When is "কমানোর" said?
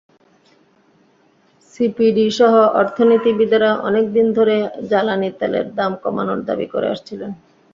6.03-6.39